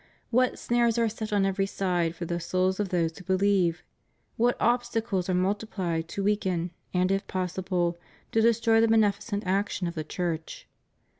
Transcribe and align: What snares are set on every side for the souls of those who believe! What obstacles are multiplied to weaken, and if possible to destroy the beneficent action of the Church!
What 0.31 0.57
snares 0.57 0.97
are 0.97 1.07
set 1.07 1.31
on 1.31 1.45
every 1.45 1.67
side 1.67 2.15
for 2.15 2.25
the 2.25 2.39
souls 2.39 2.79
of 2.79 2.89
those 2.89 3.15
who 3.15 3.23
believe! 3.23 3.83
What 4.35 4.57
obstacles 4.59 5.29
are 5.29 5.35
multiplied 5.35 6.07
to 6.07 6.23
weaken, 6.23 6.71
and 6.91 7.11
if 7.11 7.27
possible 7.27 7.99
to 8.31 8.41
destroy 8.41 8.81
the 8.81 8.87
beneficent 8.87 9.43
action 9.45 9.85
of 9.85 9.93
the 9.93 10.03
Church! 10.03 10.67